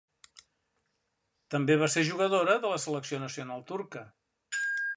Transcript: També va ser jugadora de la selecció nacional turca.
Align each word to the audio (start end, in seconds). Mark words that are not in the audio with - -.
També 1.55 1.75
va 1.83 1.89
ser 1.95 2.03
jugadora 2.07 2.55
de 2.63 2.73
la 2.73 2.81
selecció 2.85 3.21
nacional 3.25 3.65
turca. 3.73 4.03